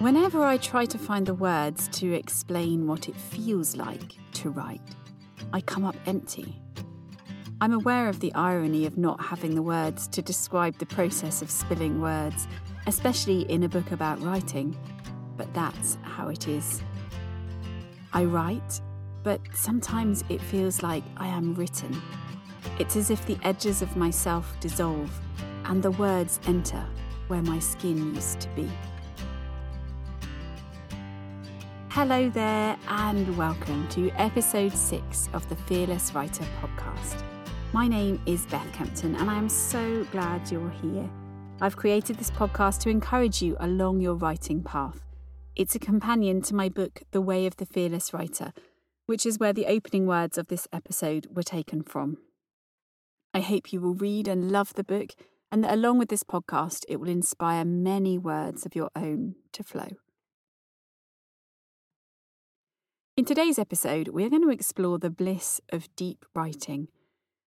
[0.00, 4.80] Whenever I try to find the words to explain what it feels like to write,
[5.52, 6.60] I come up empty.
[7.60, 11.50] I'm aware of the irony of not having the words to describe the process of
[11.50, 12.48] spilling words,
[12.88, 14.76] especially in a book about writing,
[15.36, 16.82] but that's how it is.
[18.12, 18.80] I write,
[19.22, 22.02] but sometimes it feels like I am written.
[22.80, 25.10] It's as if the edges of myself dissolve
[25.66, 26.84] and the words enter
[27.28, 28.68] where my skin used to be.
[31.94, 37.22] Hello there, and welcome to episode six of the Fearless Writer podcast.
[37.72, 41.08] My name is Beth Kempton, and I am so glad you're here.
[41.60, 45.04] I've created this podcast to encourage you along your writing path.
[45.54, 48.52] It's a companion to my book, The Way of the Fearless Writer,
[49.06, 52.16] which is where the opening words of this episode were taken from.
[53.32, 55.10] I hope you will read and love the book,
[55.52, 59.62] and that along with this podcast, it will inspire many words of your own to
[59.62, 59.90] flow.
[63.16, 66.88] In today's episode, we're going to explore the bliss of deep writing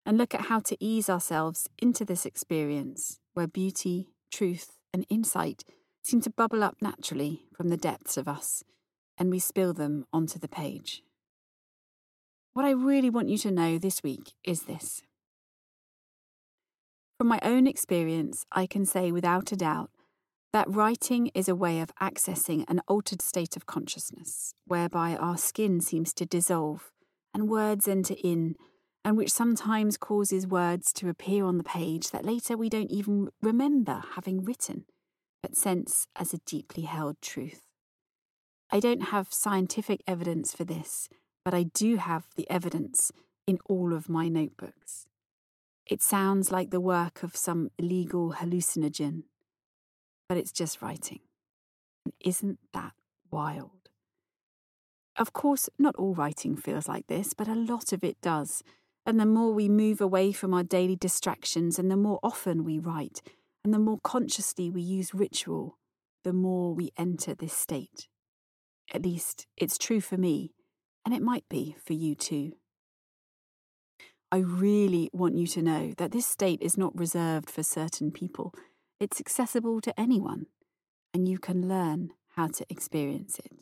[0.05, 5.65] and look at how to ease ourselves into this experience where beauty, truth, and insight
[6.05, 8.63] seem to bubble up naturally from the depths of us
[9.19, 11.03] and we spill them onto the page.
[12.53, 15.03] What I really want you to know this week is this.
[17.19, 19.91] From my own experience, I can say without a doubt
[20.57, 25.83] that writing is a way of accessing an altered state of consciousness, whereby our skin
[25.83, 26.91] seems to dissolve
[27.35, 28.55] and words enter in
[29.05, 33.29] and which sometimes causes words to appear on the page that later we don't even
[33.43, 34.87] remember having written,
[35.43, 37.67] but sense as a deeply held truth.
[38.71, 41.11] I don't have scientific evidence for this,
[41.45, 43.13] but I do have the evidence
[43.47, 45.07] in all of my notebooks.
[45.85, 49.25] It sounds like the work of some illegal hallucinogen,
[50.29, 51.21] but it's just writing.
[52.05, 52.93] And isn't that
[53.31, 53.71] wild?
[55.17, 58.63] Of course, not all writing feels like this, but a lot of it does.
[59.07, 62.79] And the more we move away from our daily distractions and the more often we
[62.79, 63.23] write,
[63.65, 65.79] and the more consciously we use ritual,
[66.23, 68.09] the more we enter this state.
[68.93, 70.53] At least, it's true for me,
[71.05, 72.53] and it might be for you too.
[74.31, 78.53] I really want you to know that this state is not reserved for certain people.
[78.99, 80.47] It's accessible to anyone,
[81.13, 83.53] and you can learn how to experience it.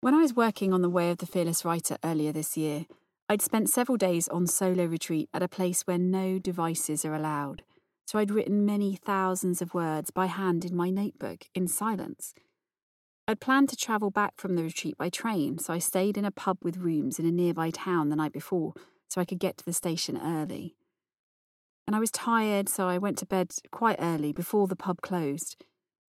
[0.00, 2.86] When I was working on The Way of the Fearless Writer earlier this year,
[3.28, 7.62] I'd spent several days on solo retreat at a place where no devices are allowed,
[8.06, 12.34] so I'd written many thousands of words by hand in my notebook in silence.
[13.28, 16.30] I'd planned to travel back from the retreat by train, so I stayed in a
[16.30, 18.72] pub with rooms in a nearby town the night before
[19.08, 20.74] so I could get to the station early.
[21.86, 25.56] And I was tired, so I went to bed quite early before the pub closed.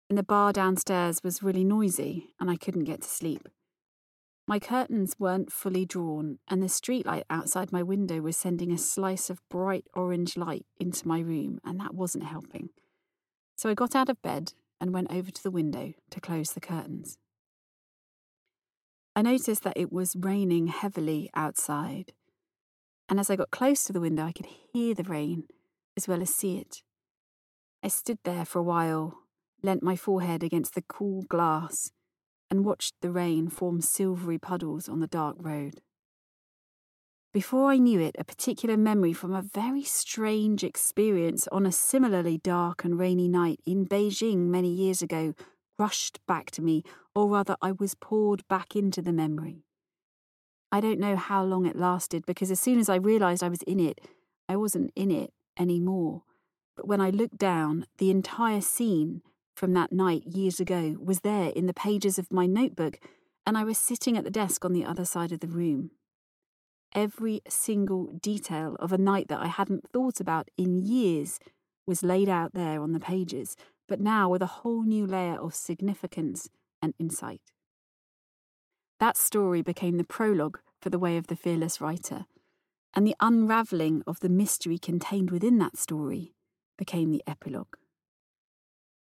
[0.10, 3.48] And the bar downstairs was really noisy, and I couldn't get to sleep.
[4.48, 9.30] My curtains weren't fully drawn, and the streetlight outside my window was sending a slice
[9.30, 12.70] of bright orange light into my room, and that wasn't helping.
[13.56, 16.60] So I got out of bed and went over to the window to close the
[16.60, 17.18] curtains.
[19.16, 22.12] I noticed that it was raining heavily outside,
[23.08, 25.46] and as I got close to the window, I could hear the rain
[26.02, 26.82] as well as see it.
[27.84, 29.20] I stood there for a while,
[29.62, 31.92] leant my forehead against the cool glass,
[32.50, 35.80] and watched the rain form silvery puddles on the dark road.
[37.32, 42.40] Before I knew it, a particular memory from a very strange experience on a similarly
[42.40, 45.36] dark and rainy night in Beijing many years ago
[45.78, 46.82] rushed back to me,
[47.14, 49.66] or rather, I was poured back into the memory.
[50.72, 53.62] I don't know how long it lasted because as soon as I realised I was
[53.62, 54.02] in it,
[54.50, 56.24] I wasn't in it anymore.
[56.76, 59.22] But when I looked down, the entire scene
[59.56, 63.00] from that night years ago was there in the pages of my notebook,
[63.46, 65.92] and I was sitting at the desk on the other side of the room.
[66.94, 71.40] Every single detail of a night that I hadn't thought about in years
[71.86, 73.56] was laid out there on the pages,
[73.88, 76.50] but now with a whole new layer of significance
[76.82, 77.42] and insight.
[79.00, 82.26] That story became the prologue for The Way of the Fearless Writer,
[82.94, 86.34] and the unravelling of the mystery contained within that story
[86.78, 87.76] became the epilogue.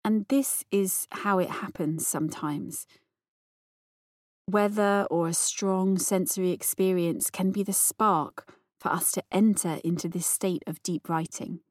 [0.03, 2.85] And this is how it happens sometimes.
[4.47, 10.07] Weather or a strong sensory experience can be the spark for us to enter into
[10.07, 11.61] this state of deep writing.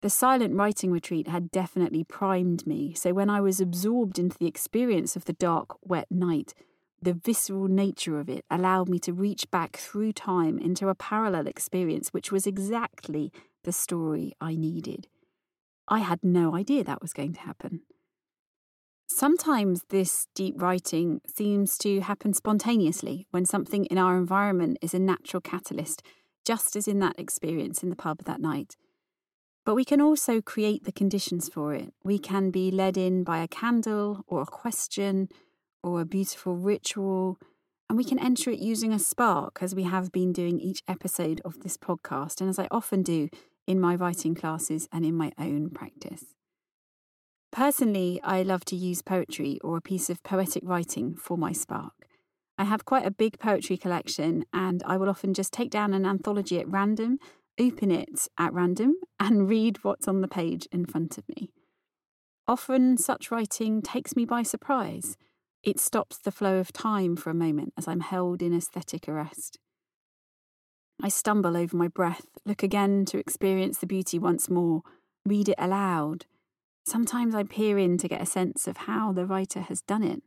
[0.00, 4.46] The silent writing retreat had definitely primed me, so when I was absorbed into the
[4.46, 6.54] experience of the dark, wet night,
[7.00, 11.46] the visceral nature of it allowed me to reach back through time into a parallel
[11.46, 13.32] experience, which was exactly
[13.64, 15.08] the story I needed.
[15.88, 17.82] I had no idea that was going to happen.
[19.08, 24.98] Sometimes this deep writing seems to happen spontaneously when something in our environment is a
[24.98, 26.02] natural catalyst,
[26.44, 28.76] just as in that experience in the pub that night.
[29.64, 31.92] But we can also create the conditions for it.
[32.02, 35.28] We can be led in by a candle or a question
[35.86, 37.38] or a beautiful ritual,
[37.88, 41.40] and we can enter it using a spark, as we have been doing each episode
[41.44, 43.28] of this podcast, and as I often do
[43.66, 46.24] in my writing classes and in my own practice.
[47.52, 52.08] Personally, I love to use poetry or a piece of poetic writing for my spark.
[52.58, 56.04] I have quite a big poetry collection, and I will often just take down an
[56.04, 57.18] anthology at random,
[57.60, 61.50] open it at random, and read what's on the page in front of me.
[62.48, 65.16] Often, such writing takes me by surprise.
[65.66, 69.58] It stops the flow of time for a moment as I'm held in aesthetic arrest.
[71.02, 74.80] I stumble over my breath, look again to experience the beauty once more,
[75.26, 76.24] read it aloud
[76.86, 80.22] Sometimes I peer in to get a sense of how the writer has done it.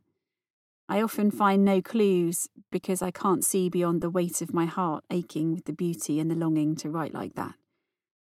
[0.90, 5.02] I often find no clues because I can't see beyond the weight of my heart
[5.10, 7.54] aching with the beauty and the longing to write like that.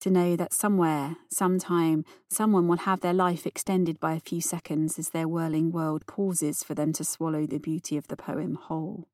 [0.01, 4.99] To know that somewhere, sometime, someone will have their life extended by a few seconds
[4.99, 9.07] as their whirling world pauses for them to swallow the beauty of the poem whole.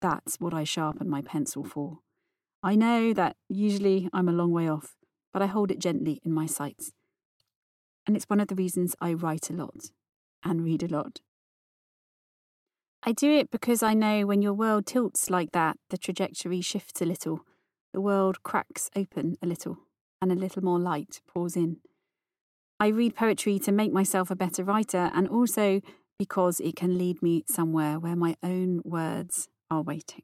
[0.00, 1.98] That's what I sharpen my pencil for.
[2.62, 4.94] I know that usually I'm a long way off,
[5.32, 6.92] but I hold it gently in my sights
[8.06, 9.90] and it's one of the reasons I write a lot
[10.44, 11.20] and read a lot.
[13.02, 17.02] I do it because I know when your world tilts like that, the trajectory shifts
[17.02, 17.40] a little,
[17.92, 19.78] the world cracks open a little,
[20.30, 21.78] and a little more light pours in.
[22.78, 25.80] I read poetry to make myself a better writer and also
[26.18, 30.22] because it can lead me somewhere where my own words are waiting.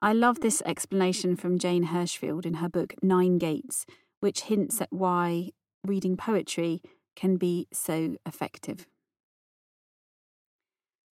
[0.00, 3.86] I love this explanation from Jane Hirshfield in her book Nine Gates,
[4.20, 5.50] which hints at why
[5.84, 6.82] reading poetry
[7.14, 8.86] can be so effective.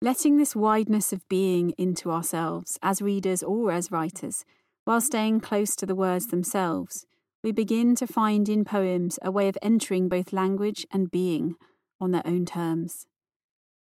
[0.02, 4.46] Letting this wideness of being into ourselves, as readers or as writers,
[4.86, 7.06] while staying close to the words themselves,
[7.42, 11.56] we begin to find in poems a way of entering both language and being
[12.00, 13.06] on their own terms.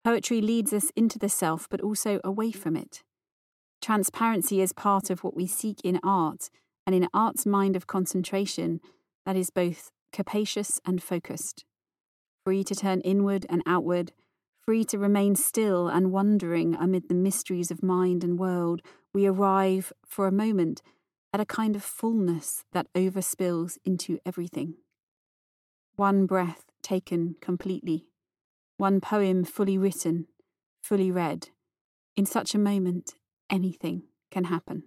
[0.03, 3.03] Poetry leads us into the self, but also away from it.
[3.81, 6.49] Transparency is part of what we seek in art,
[6.85, 8.79] and in art's mind of concentration,
[9.25, 11.65] that is both capacious and focused,
[12.43, 14.11] free to turn inward and outward,
[14.65, 18.81] free to remain still and wondering amid the mysteries of mind and world,
[19.13, 20.81] we arrive, for a moment,
[21.33, 24.75] at a kind of fullness that overspills into everything.
[25.95, 28.07] One breath taken completely,
[28.77, 30.27] one poem fully written,
[30.81, 31.49] fully read.
[32.15, 33.15] In such a moment,
[33.49, 34.83] anything can happen.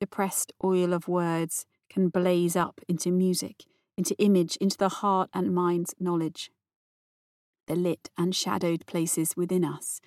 [0.00, 3.64] The pressed oil of words can blaze up into music
[3.98, 6.52] into image, into the heart and mind's knowledge.
[7.66, 10.00] The lit and shadowed places within us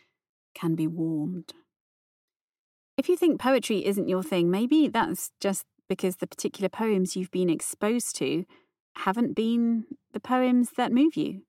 [0.55, 1.53] can be warmed.
[2.97, 7.31] If you think poetry isn't your thing, maybe that's just because the particular poems you've
[7.31, 8.45] been exposed to
[8.97, 11.41] haven't been the poems that move you.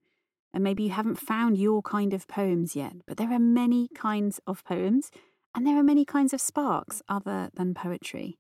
[0.54, 4.40] And maybe you haven't found your kind of poems yet, but there are many kinds
[4.46, 5.10] of poems
[5.54, 8.38] and there are many kinds of sparks other than poetry.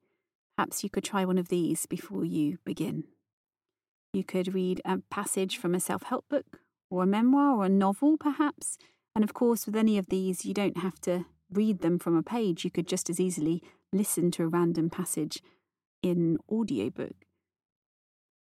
[0.56, 3.04] Perhaps you could try one of these before you begin.
[4.12, 6.60] You could read a passage from a self help book,
[6.90, 8.76] or a memoir, or a novel, perhaps.
[9.14, 11.24] And of course, with any of these, you don't have to
[11.56, 12.64] read them from a page.
[12.64, 15.42] You could just as easily listen to a random passage
[16.02, 17.26] in audiobook.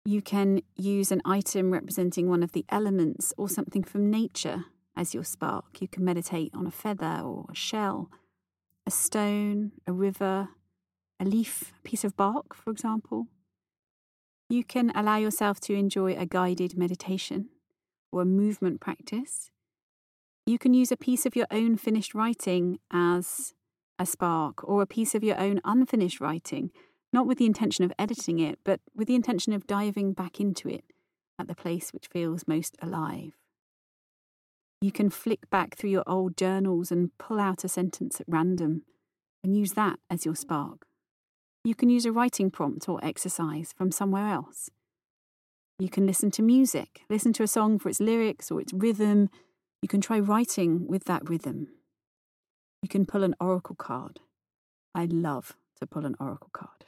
[0.06, 4.66] You can use an item representing one of the elements or something from nature
[4.96, 5.82] as your spark.
[5.82, 8.10] You can meditate on a feather or a shell,
[8.86, 10.50] a stone, a river,
[11.20, 13.28] a leaf, a piece of bark, for example.
[14.50, 17.50] You can allow yourself to enjoy a guided meditation
[18.12, 19.52] or a movement practice.
[20.50, 23.54] You can use a piece of your own finished writing as
[24.00, 26.72] a spark or a piece of your own unfinished writing,
[27.14, 30.68] not with the intention of editing it, but with the intention of diving back into
[30.68, 30.86] it
[31.38, 33.34] at the place which feels most alive.
[34.82, 38.82] You can flick back through your old journals and pull out a sentence at random
[39.44, 40.88] and use that as your spark.
[41.64, 44.72] You can use a writing prompt or exercise from somewhere else.
[45.78, 49.30] You can listen to music, listen to a song for its lyrics or its rhythm.
[49.82, 51.70] You can try writing with that rhythm.
[52.82, 54.20] You can pull an oracle card.
[54.96, 56.86] I love to pull an oracle card.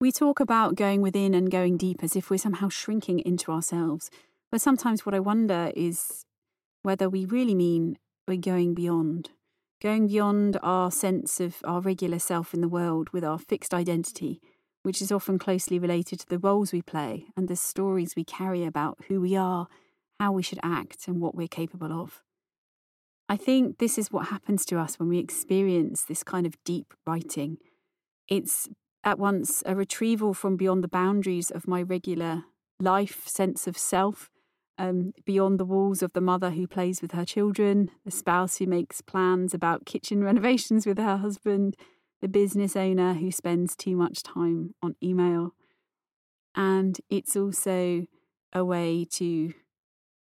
[0.00, 4.10] We talk about going within and going deep as if we're somehow shrinking into ourselves,
[4.50, 6.24] but sometimes what I wonder is
[6.82, 9.30] whether we really mean we're going beyond
[9.82, 14.40] going beyond our sense of our regular self in the world with our fixed identity,
[14.82, 18.64] which is often closely related to the roles we play and the stories we carry
[18.64, 19.68] about who we are,
[20.18, 22.22] how we should act, and what we're capable of.
[23.28, 26.94] I think this is what happens to us when we experience this kind of deep
[27.06, 27.58] writing.
[28.28, 28.68] It's
[29.02, 32.44] at once a retrieval from beyond the boundaries of my regular
[32.80, 34.30] life sense of self,
[34.78, 38.66] um, beyond the walls of the mother who plays with her children, the spouse who
[38.66, 41.76] makes plans about kitchen renovations with her husband,
[42.20, 45.52] the business owner who spends too much time on email.
[46.54, 48.06] And it's also
[48.52, 49.52] a way to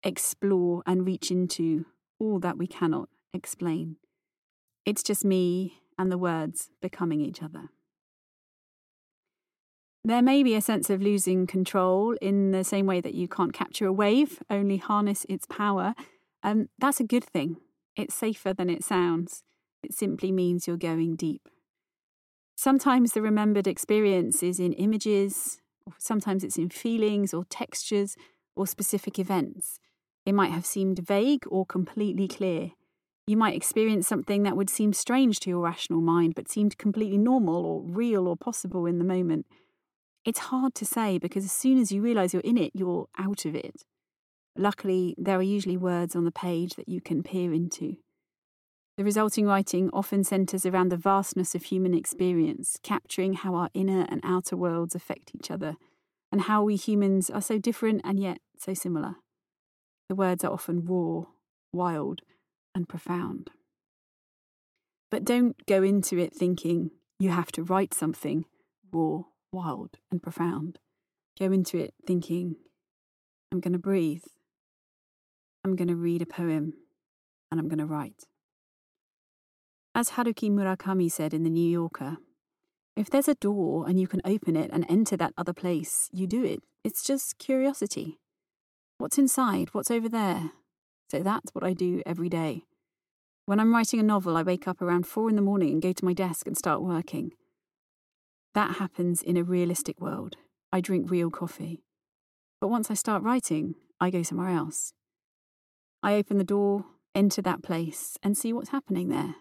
[0.05, 1.85] explore and reach into
[2.19, 3.97] all that we cannot explain.
[4.85, 7.69] It's just me and the words becoming each other.
[10.03, 13.53] There may be a sense of losing control in the same way that you can't
[13.53, 15.95] capture a wave, only harness its power.
[16.43, 17.57] Um, that's a good thing.
[17.95, 19.41] It's safer than it sounds.
[19.81, 21.49] It simply means you're going deep.
[22.55, 25.59] Sometimes the remembered experience is in images,
[25.97, 28.15] sometimes it's in feelings or textures
[28.55, 29.79] or specific events.
[30.25, 32.71] It might have seemed vague or completely clear.
[33.27, 37.17] You might experience something that would seem strange to your rational mind, but seemed completely
[37.17, 39.45] normal or real or possible in the moment.
[40.25, 43.45] It's hard to say because as soon as you realise you're in it, you're out
[43.45, 43.83] of it.
[44.57, 47.97] Luckily, there are usually words on the page that you can peer into.
[48.97, 54.05] The resulting writing often centres around the vastness of human experience, capturing how our inner
[54.07, 55.75] and outer worlds affect each other,
[56.31, 59.17] and how we humans are so different and yet so similar.
[60.09, 61.25] The words are often raw,
[61.73, 62.21] wild,
[62.73, 63.49] and profound.
[65.09, 68.45] But don't go into it thinking you have to write something
[68.91, 70.79] raw, wild, and profound.
[71.39, 72.55] Go into it thinking,
[73.51, 74.23] I'm going to breathe,
[75.63, 76.73] I'm going to read a poem,
[77.49, 78.23] and I'm going to write.
[79.93, 82.17] As Haruki Murakami said in The New Yorker,
[82.95, 86.27] if there's a door and you can open it and enter that other place, you
[86.27, 86.61] do it.
[86.83, 88.19] It's just curiosity.
[88.97, 89.69] What's inside?
[89.73, 90.51] What's over there?
[91.11, 92.63] So that's what I do every day.
[93.45, 95.91] When I'm writing a novel, I wake up around four in the morning and go
[95.91, 97.33] to my desk and start working.
[98.53, 100.37] That happens in a realistic world.
[100.71, 101.83] I drink real coffee.
[102.61, 104.93] But once I start writing, I go somewhere else.
[106.01, 109.35] I open the door, enter that place, and see what's happening there.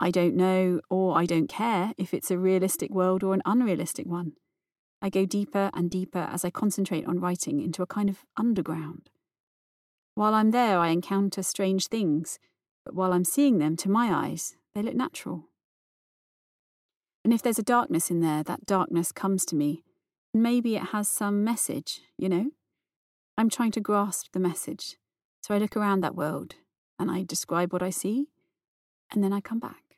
[0.00, 4.06] I don't know or I don't care if it's a realistic world or an unrealistic
[4.06, 4.32] one.
[5.02, 9.08] I go deeper and deeper as I concentrate on writing into a kind of underground.
[10.14, 12.38] While I'm there, I encounter strange things,
[12.84, 15.44] but while I'm seeing them, to my eyes, they look natural.
[17.24, 19.84] And if there's a darkness in there, that darkness comes to me,
[20.34, 22.50] and maybe it has some message, you know?
[23.38, 24.96] I'm trying to grasp the message,
[25.42, 26.56] so I look around that world
[26.98, 28.28] and I describe what I see,
[29.10, 29.89] and then I come back.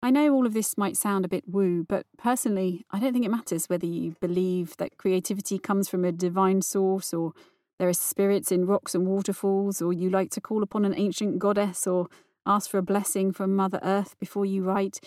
[0.00, 3.24] I know all of this might sound a bit woo, but personally, I don't think
[3.24, 7.32] it matters whether you believe that creativity comes from a divine source, or
[7.78, 11.40] there are spirits in rocks and waterfalls, or you like to call upon an ancient
[11.40, 12.06] goddess, or
[12.46, 15.00] ask for a blessing from Mother Earth before you write.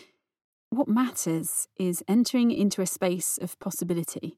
[0.72, 4.38] What matters is entering into a space of possibility.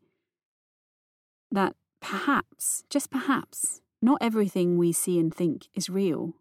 [1.51, 6.33] That perhaps, just perhaps, not everything we see and think is real.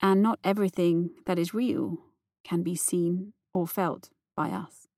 [0.00, 1.98] And not everything that is real
[2.44, 4.88] can be seen or felt by us.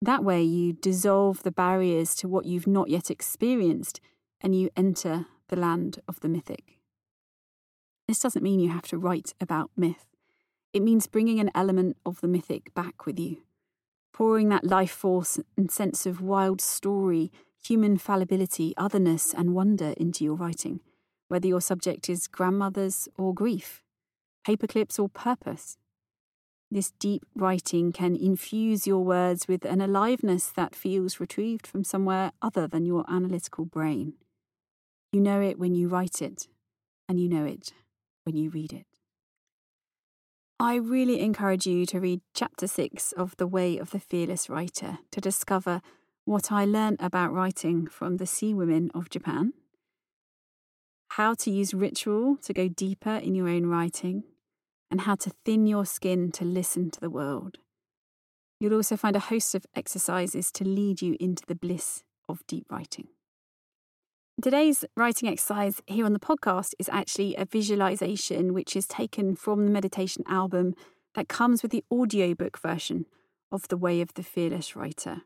[0.00, 4.00] That way, you dissolve the barriers to what you've not yet experienced
[4.40, 6.78] and you enter the land of the mythic.
[8.06, 10.06] This doesn't mean you have to write about myth.
[10.72, 13.38] It means bringing an element of the mythic back with you,
[14.12, 17.32] pouring that life force and sense of wild story,
[17.62, 20.80] human fallibility, otherness, and wonder into your writing,
[21.28, 23.82] whether your subject is grandmothers or grief,
[24.46, 25.76] paperclips or purpose,
[26.70, 32.32] this deep writing can infuse your words with an aliveness that feels retrieved from somewhere
[32.42, 34.14] other than your analytical brain.
[35.12, 36.46] You know it when you write it,
[37.08, 37.72] and you know it
[38.24, 38.86] when you read it.
[40.60, 44.98] I really encourage you to read chapter six of The Way of the Fearless Writer
[45.12, 45.80] to discover
[46.24, 49.54] what I learned about writing from the sea women of Japan,
[51.12, 54.24] how to use ritual to go deeper in your own writing
[54.90, 57.58] and how to thin your skin to listen to the world.
[58.60, 62.66] You'll also find a host of exercises to lead you into the bliss of deep
[62.70, 63.08] writing.
[64.40, 69.64] Today's writing exercise here on the podcast is actually a visualization which is taken from
[69.64, 70.74] the meditation album
[71.14, 73.06] that comes with the audiobook version
[73.50, 75.22] of The Way of the Fearless Writer.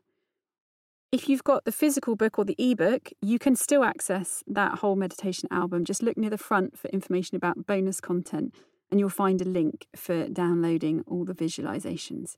[1.11, 4.95] If you've got the physical book or the ebook, you can still access that whole
[4.95, 5.85] meditation album.
[5.85, 8.55] Just look near the front for information about bonus content
[8.91, 12.35] and you'll find a link for downloading all the visualizations.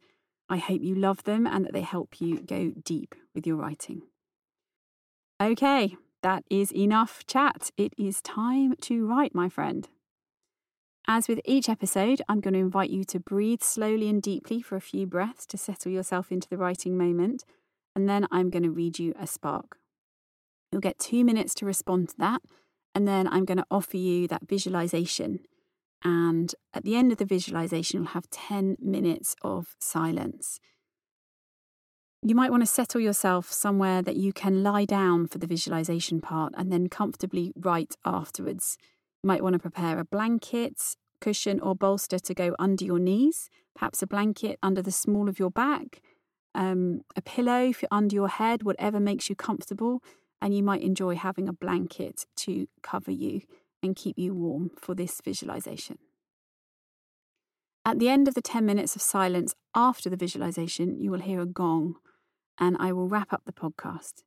[0.48, 4.04] I hope you love them and that they help you go deep with your writing.
[5.42, 7.72] Okay, that is enough chat.
[7.78, 9.88] It is time to write, my friend.
[11.08, 14.76] As with each episode, I'm going to invite you to breathe slowly and deeply for
[14.76, 17.44] a few breaths to settle yourself into the writing moment,
[17.96, 19.78] and then I'm going to read you a spark.
[20.72, 22.42] You'll get two minutes to respond to that,
[22.96, 25.42] and then I'm going to offer you that visualization.
[26.06, 30.60] And at the end of the visualization, you'll have 10 minutes of silence.
[32.22, 36.22] You might want to settle yourself somewhere that you can lie down for the visualization
[36.22, 38.78] part and then comfortably write afterwards.
[39.24, 43.50] You might want to prepare a blanket, cushion, or bolster to go under your knees,
[43.74, 46.02] perhaps a blanket under the small of your back,
[46.54, 50.04] um, a pillow if you're under your head, whatever makes you comfortable.
[50.40, 53.42] And you might enjoy having a blanket to cover you
[53.86, 55.98] and keep you warm for this visualization.
[57.86, 61.40] At the end of the 10 minutes of silence after the visualization, you will hear
[61.40, 61.96] a gong
[62.60, 64.24] and I will wrap up the podcast.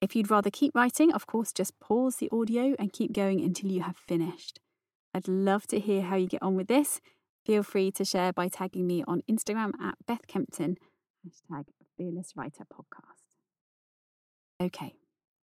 [0.00, 3.70] If you'd rather keep writing, of course, just pause the audio and keep going until
[3.70, 4.60] you have finished.
[5.14, 7.00] I'd love to hear how you get on with this.
[7.46, 10.76] Feel free to share by tagging me on Instagram at Beth Kempton,
[11.26, 13.36] hashtag Fearless Writer Podcast.
[14.60, 14.96] Okay,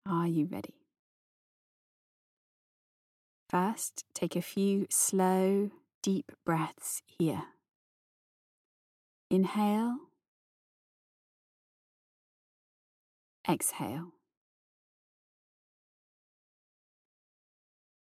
[0.06, 0.87] are you ready?
[3.50, 7.44] First, take a few slow, deep breaths here.
[9.30, 10.08] Inhale
[13.50, 14.12] Exhale.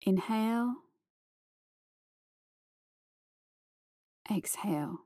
[0.02, 0.74] Inhale.
[4.30, 4.98] Exhale.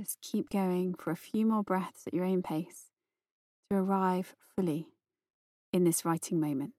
[0.00, 2.90] Just keep going for a few more breaths at your own pace
[3.70, 4.88] to arrive fully
[5.72, 6.74] in this writing moment.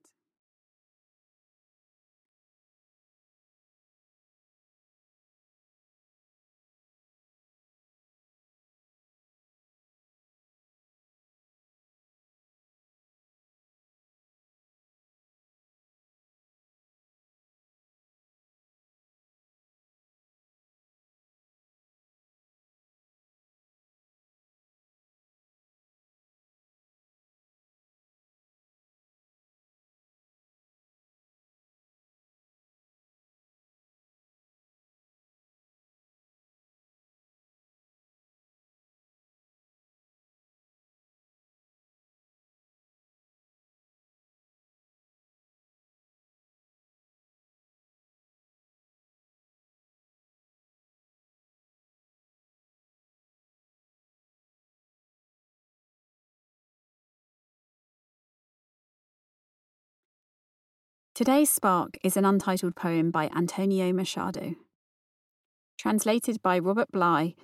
[61.16, 64.56] Today's Spark is an untitled poem by Antonio Machado,
[65.78, 67.36] translated by Robert Bly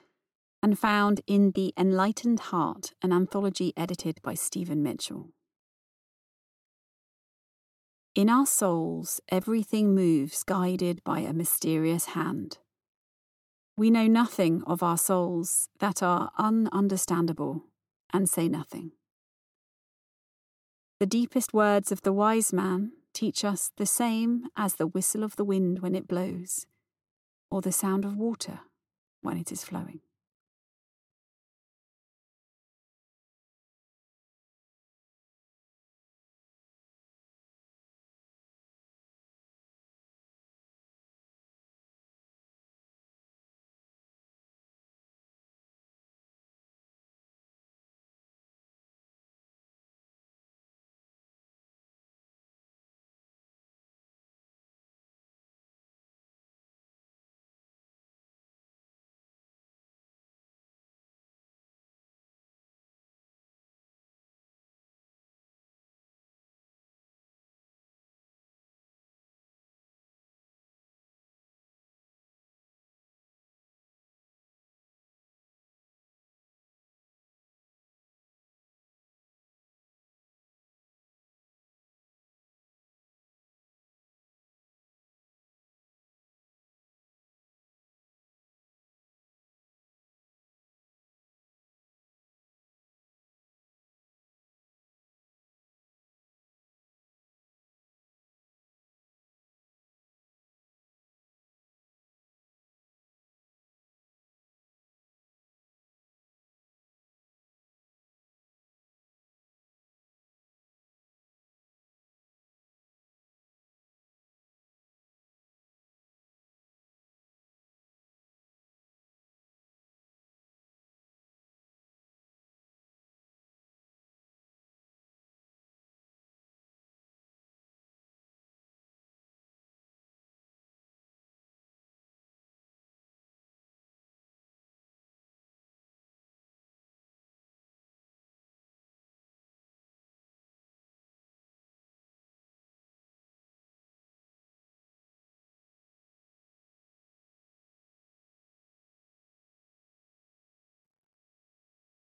[0.61, 5.29] and found in The Enlightened Heart, an anthology edited by Stephen Mitchell.
[8.13, 12.57] In our souls, everything moves guided by a mysterious hand.
[13.77, 17.61] We know nothing of our souls that are ununderstandable
[18.11, 18.91] and say nothing.
[20.99, 25.35] The deepest words of the wise man teach us the same as the whistle of
[25.35, 26.65] the wind when it blows,
[27.49, 28.61] or the sound of water
[29.21, 30.01] when it is flowing.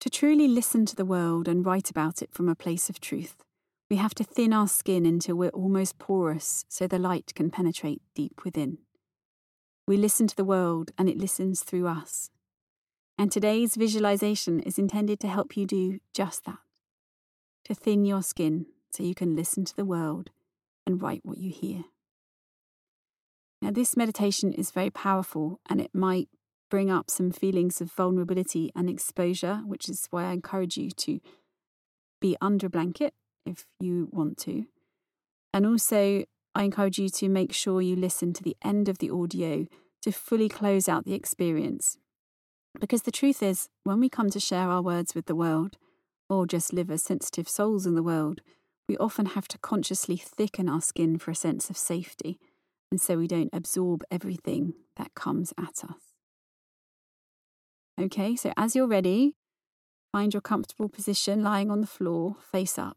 [0.01, 3.43] To truly listen to the world and write about it from a place of truth,
[3.89, 8.01] we have to thin our skin until we're almost porous so the light can penetrate
[8.15, 8.77] deep within.
[9.87, 12.29] We listen to the world and it listens through us.
[13.17, 16.59] And today's visualization is intended to help you do just that
[17.65, 20.31] to thin your skin so you can listen to the world
[20.87, 21.83] and write what you hear.
[23.61, 26.29] Now, this meditation is very powerful and it might
[26.69, 31.19] bring up some feelings of vulnerability and exposure, which is why I encourage you to
[32.21, 33.13] be under a blanket
[33.45, 34.65] if you want to.
[35.53, 39.09] And also, I encourage you to make sure you listen to the end of the
[39.09, 39.67] audio
[40.01, 41.97] to fully close out the experience.
[42.79, 45.77] Because the truth is, when we come to share our words with the world,
[46.29, 48.41] or just live as sensitive souls in the world,
[48.87, 52.39] we often have to consciously thicken our skin for a sense of safety,
[52.91, 56.08] and so we don't absorb everything that comes at us.
[57.99, 59.35] Okay, so as you're ready,
[60.13, 62.95] find your comfortable position lying on the floor, face up.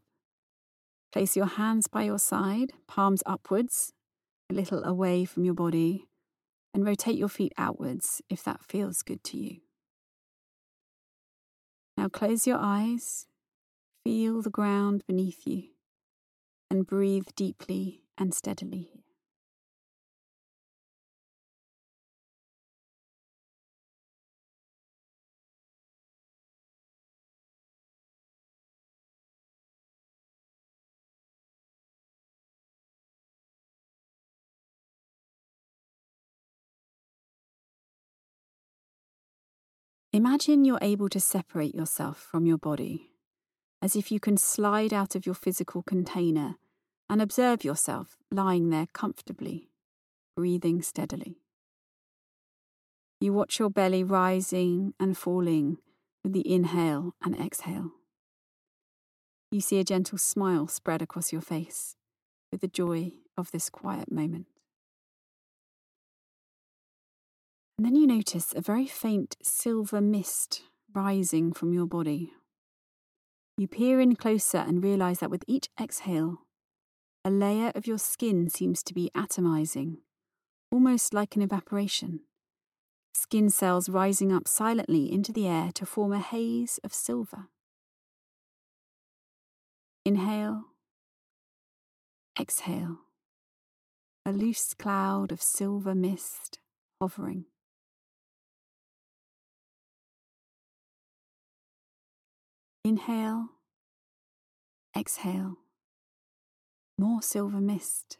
[1.11, 3.91] Place your hands by your side, palms upwards,
[4.49, 6.07] a little away from your body,
[6.73, 9.57] and rotate your feet outwards if that feels good to you.
[11.97, 13.27] Now close your eyes,
[14.05, 15.63] feel the ground beneath you,
[16.71, 19.02] and breathe deeply and steadily.
[40.25, 43.09] Imagine you're able to separate yourself from your body,
[43.81, 46.55] as if you can slide out of your physical container
[47.09, 49.67] and observe yourself lying there comfortably,
[50.37, 51.41] breathing steadily.
[53.19, 55.79] You watch your belly rising and falling
[56.23, 57.91] with the inhale and exhale.
[59.51, 61.97] You see a gentle smile spread across your face
[62.49, 64.52] with the joy of this quiet moment.
[67.77, 72.31] And then you notice a very faint silver mist rising from your body.
[73.57, 76.39] You peer in closer and realize that with each exhale,
[77.25, 79.97] a layer of your skin seems to be atomizing,
[80.71, 82.21] almost like an evaporation.
[83.13, 87.47] Skin cells rising up silently into the air to form a haze of silver.
[90.03, 90.65] Inhale,
[92.39, 92.97] exhale,
[94.25, 96.59] a loose cloud of silver mist
[96.99, 97.45] hovering.
[102.85, 103.47] Inhale,
[104.97, 105.55] exhale,
[106.97, 108.17] more silver mist.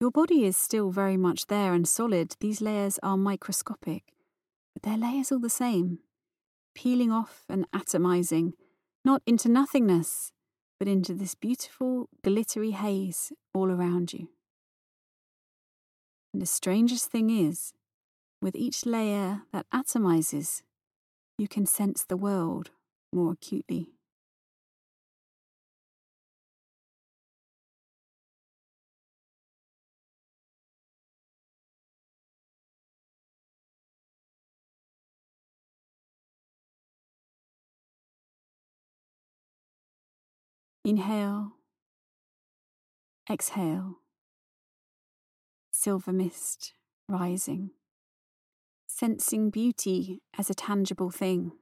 [0.00, 2.36] Your body is still very much there and solid.
[2.38, 4.04] These layers are microscopic,
[4.72, 5.98] but they're layers all the same,
[6.76, 8.52] peeling off and atomizing,
[9.04, 10.30] not into nothingness,
[10.78, 14.28] but into this beautiful, glittery haze all around you.
[16.32, 17.72] And the strangest thing is,
[18.42, 20.62] with each layer that atomizes,
[21.38, 22.70] you can sense the world
[23.12, 23.92] more acutely.
[40.84, 41.52] Inhale,
[43.30, 44.00] exhale,
[45.70, 46.74] silver mist
[47.08, 47.70] rising
[48.98, 51.52] sensing beauty as a tangible thing.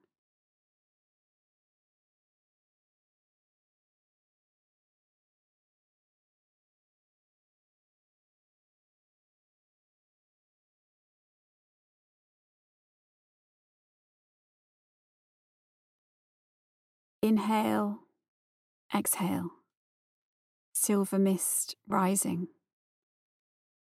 [17.20, 17.98] Inhale,
[18.94, 19.50] exhale,
[20.72, 22.48] silver mist rising,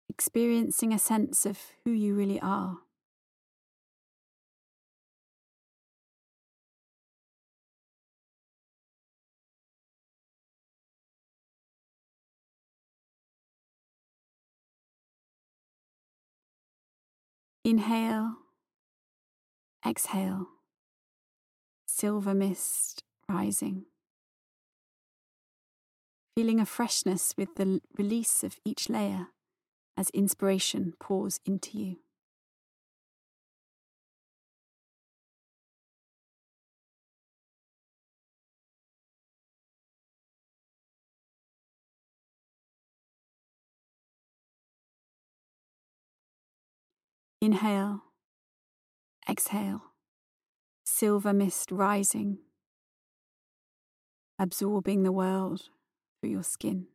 [0.07, 2.77] experiencing a sense of who you really are.
[17.63, 18.37] Inhale,
[19.85, 20.47] exhale,
[21.85, 23.85] silver mist rising.
[26.35, 29.27] Feeling a freshness with the release of each layer
[29.95, 31.97] as inspiration pours into you.
[47.43, 48.03] Inhale,
[49.27, 49.81] exhale,
[50.83, 52.37] silver mist rising,
[54.37, 55.69] absorbing the world
[56.21, 56.85] through your skin.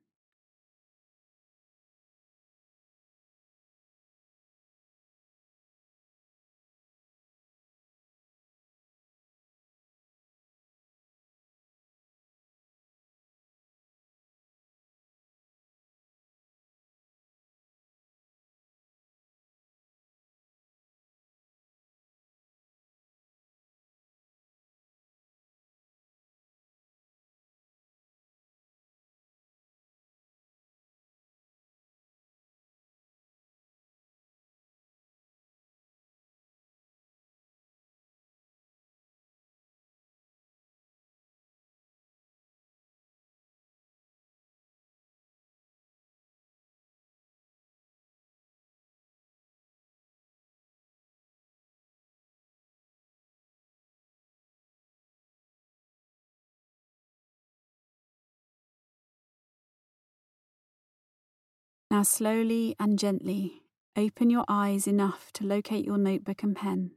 [61.96, 63.62] Now, slowly and gently,
[63.96, 66.90] open your eyes enough to locate your notebook and pen.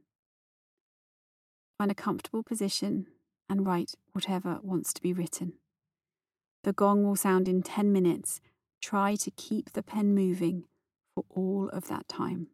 [1.78, 3.06] Find a comfortable position
[3.48, 5.54] and write whatever wants to be written.
[6.64, 8.42] The gong will sound in 10 minutes.
[8.82, 10.64] Try to keep the pen moving
[11.14, 12.48] for all of that time.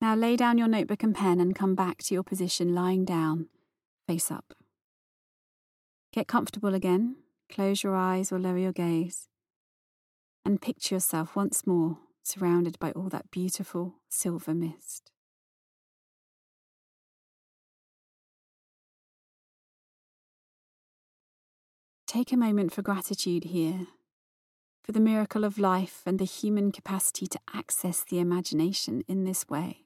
[0.00, 3.48] Now lay down your notebook and pen and come back to your position lying down,
[4.06, 4.54] face up.
[6.12, 7.16] Get comfortable again,
[7.50, 9.28] close your eyes or lower your gaze,
[10.44, 15.10] and picture yourself once more surrounded by all that beautiful silver mist.
[22.06, 23.88] Take a moment for gratitude here,
[24.86, 29.48] for the miracle of life and the human capacity to access the imagination in this
[29.48, 29.80] way.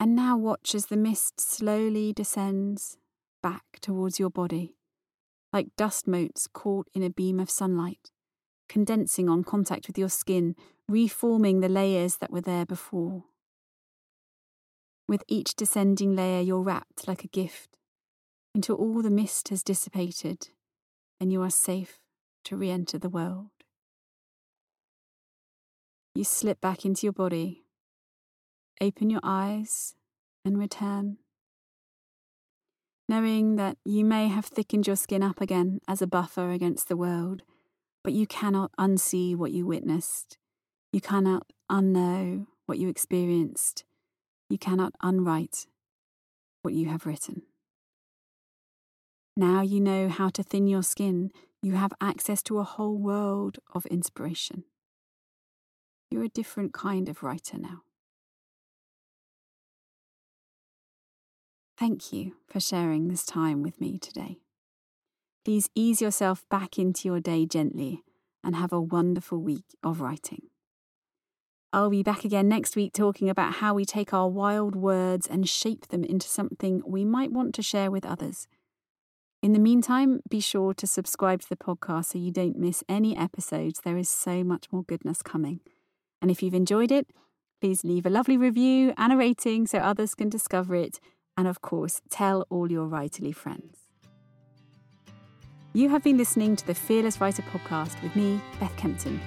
[0.00, 2.96] And now watch as the mist slowly descends
[3.42, 4.74] back towards your body,
[5.52, 8.10] like dust motes caught in a beam of sunlight,
[8.68, 10.54] condensing on contact with your skin,
[10.88, 13.24] reforming the layers that were there before.
[15.08, 17.76] With each descending layer, you're wrapped like a gift
[18.54, 20.48] until all the mist has dissipated
[21.20, 21.98] and you are safe
[22.44, 23.50] to re enter the world.
[26.14, 27.62] You slip back into your body
[28.82, 29.94] Open your eyes
[30.44, 31.18] and return.
[33.12, 36.96] Knowing that you may have thickened your skin up again as a buffer against the
[36.96, 37.42] world,
[38.02, 40.38] but you cannot unsee what you witnessed.
[40.94, 43.84] You cannot unknow what you experienced.
[44.48, 45.66] You cannot unwrite
[46.62, 47.42] what you have written.
[49.36, 51.32] Now you know how to thin your skin.
[51.60, 54.64] You have access to a whole world of inspiration.
[56.10, 57.82] You're a different kind of writer now.
[61.82, 64.38] Thank you for sharing this time with me today.
[65.44, 68.04] Please ease yourself back into your day gently
[68.44, 70.42] and have a wonderful week of writing.
[71.72, 75.48] I'll be back again next week talking about how we take our wild words and
[75.48, 78.46] shape them into something we might want to share with others.
[79.42, 83.16] In the meantime, be sure to subscribe to the podcast so you don't miss any
[83.16, 83.80] episodes.
[83.80, 85.58] There is so much more goodness coming.
[86.20, 87.08] And if you've enjoyed it,
[87.60, 91.00] please leave a lovely review and a rating so others can discover it
[91.36, 93.78] and of course, tell all your writerly friends.
[95.74, 99.18] You have been listening to the Fearless Writer podcast with me, Beth Kempton.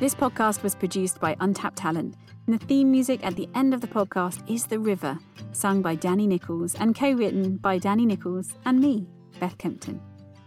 [0.00, 3.80] This podcast was produced by Untapped Talent, and the theme music at the end of
[3.80, 5.18] the podcast is The River,
[5.52, 9.06] sung by Danni Nicholls and co written by Danni Nicholls and me,
[9.38, 10.00] Beth Kempton.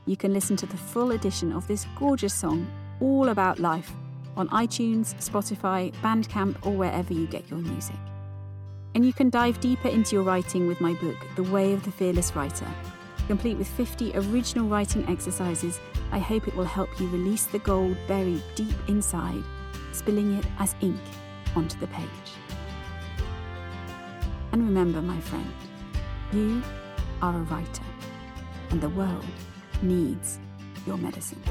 [0.06, 2.68] You can listen to the full edition of this gorgeous song,
[3.00, 3.92] all about life,
[4.36, 7.96] on iTunes, Spotify, Bandcamp, or wherever you get your music.
[8.94, 11.92] And you can dive deeper into your writing with my book, The Way of the
[11.92, 12.68] Fearless Writer.
[13.28, 15.80] Complete with 50 original writing exercises,
[16.12, 19.44] I hope it will help you release the gold buried deep inside,
[19.94, 21.00] spilling it as ink
[21.56, 22.08] onto the page.
[24.52, 25.54] And remember, my friend,
[26.34, 26.62] you
[27.22, 27.84] are a writer,
[28.72, 29.26] and the world
[29.82, 30.40] needs
[30.86, 31.42] your medicine.